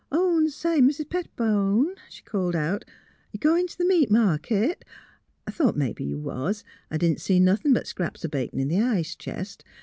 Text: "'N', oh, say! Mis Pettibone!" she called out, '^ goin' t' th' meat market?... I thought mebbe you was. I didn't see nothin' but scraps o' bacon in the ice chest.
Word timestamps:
"'N', 0.11 0.17
oh, 0.19 0.47
say! 0.47 0.81
Mis 0.81 0.99
Pettibone!" 1.07 1.93
she 2.09 2.23
called 2.23 2.55
out, 2.55 2.83
'^ 3.37 3.39
goin' 3.39 3.67
t' 3.67 3.75
th' 3.77 3.85
meat 3.85 4.09
market?... 4.09 4.83
I 5.45 5.51
thought 5.51 5.77
mebbe 5.77 5.99
you 5.99 6.17
was. 6.17 6.63
I 6.89 6.97
didn't 6.97 7.21
see 7.21 7.39
nothin' 7.39 7.71
but 7.71 7.85
scraps 7.85 8.25
o' 8.25 8.29
bacon 8.29 8.59
in 8.59 8.67
the 8.67 8.81
ice 8.81 9.13
chest. 9.15 9.63